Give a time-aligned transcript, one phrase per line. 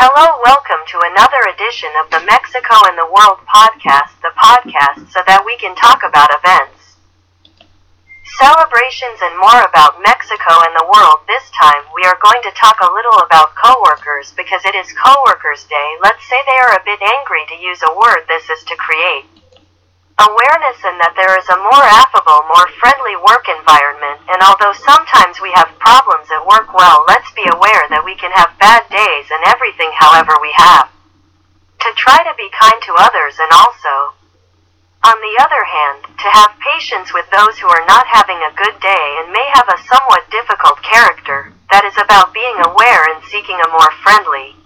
[0.00, 5.20] Hello, welcome to another edition of the Mexico and the World podcast, the podcast so
[5.28, 6.96] that we can talk about events,
[8.40, 11.20] celebrations, and more about Mexico and the world.
[11.28, 15.68] This time, we are going to talk a little about coworkers because it is Coworkers
[15.68, 15.88] Day.
[16.00, 19.28] Let's say they are a bit angry to use a word this is to create
[20.20, 24.20] awareness and that there is a more affable, more friendly work environment.
[24.28, 28.58] And although sometimes we have problems work, well, let's be aware that we can have
[28.60, 30.88] bad days and everything, however, we have
[31.80, 34.14] to try to be kind to others and also,
[35.02, 38.76] on the other hand, to have patience with those who are not having a good
[38.84, 41.56] day and may have a somewhat difficult character.
[41.72, 44.59] That is about being aware and seeking a more friendly,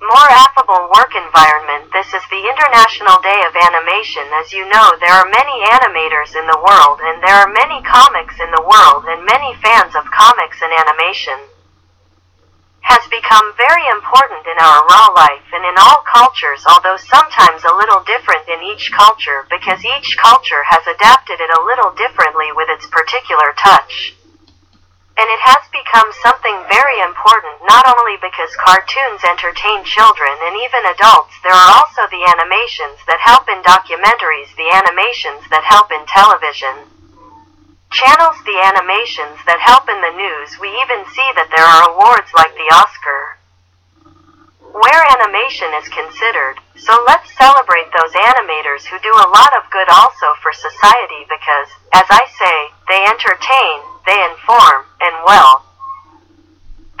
[0.00, 1.92] more affable work environment.
[1.92, 4.24] This is the International Day of Animation.
[4.40, 8.40] As you know, there are many animators in the world, and there are many comics
[8.40, 11.36] in the world, and many fans of comics and animation
[12.80, 17.76] has become very important in our raw life and in all cultures, although sometimes a
[17.76, 22.72] little different in each culture because each culture has adapted it a little differently with
[22.72, 24.16] its particular touch.
[25.20, 30.80] And it has become something very important not only because cartoons entertain children and even
[30.96, 36.00] adults, there are also the animations that help in documentaries, the animations that help in
[36.08, 36.88] television
[37.92, 40.56] channels, the animations that help in the news.
[40.56, 43.36] We even see that there are awards like the Oscar
[44.72, 46.62] where animation is considered.
[46.78, 51.68] So let's celebrate those animators who do a lot of good also for society because,
[51.92, 54.86] as I say, they entertain, they inform,
[55.26, 55.64] well.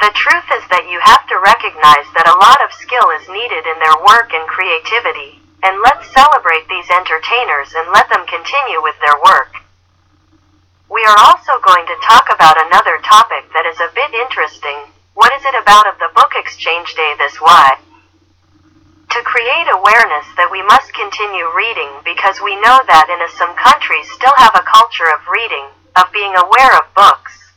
[0.00, 3.68] The truth is that you have to recognize that a lot of skill is needed
[3.68, 8.96] in their work and creativity, and let's celebrate these entertainers and let them continue with
[9.04, 9.60] their work.
[10.88, 14.90] We are also going to talk about another topic that is a bit interesting.
[15.14, 17.76] What is it about of the book exchange day this why?
[19.10, 23.52] To create awareness that we must continue reading because we know that in a, some
[23.54, 27.49] countries still have a culture of reading, of being aware of books.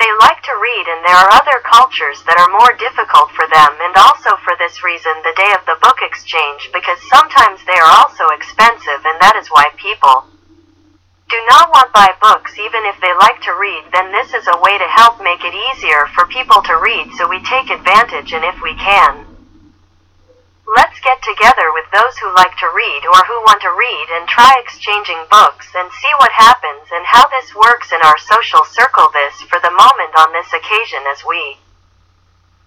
[0.00, 3.76] They like to read and there are other cultures that are more difficult for them
[3.84, 7.92] and also for this reason the day of the book exchange because sometimes they are
[8.00, 10.24] also expensive and that is why people
[11.28, 14.60] do not want buy books even if they like to read then this is a
[14.64, 18.42] way to help make it easier for people to read so we take advantage and
[18.42, 19.28] if we can.
[20.64, 24.30] Let's get together with those who like to read or who want to read and
[24.30, 29.10] try exchanging books and see what happens and how this works in our social circle
[29.10, 31.58] this for the moment on this occasion as we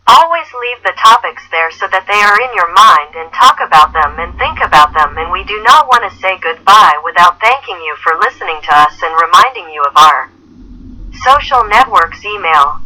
[0.07, 3.95] always leave the topics there so that they are in your mind and talk about
[3.95, 7.79] them and think about them and we do not want to say goodbye without thanking
[7.79, 10.27] you for listening to us and reminding you of our
[11.23, 12.83] social networks email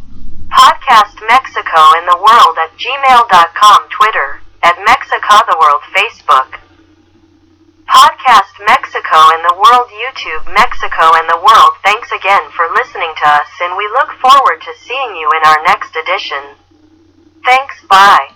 [0.54, 6.60] podcast mexico and the world at gmail.com twitter at mexico the world facebook.
[7.88, 11.72] Podcast mexico and the world youtube mexico and the world.
[11.82, 15.62] Thanks again for listening to us and we look forward to seeing you in our
[15.64, 16.56] next edition.
[17.44, 18.34] Thanks bye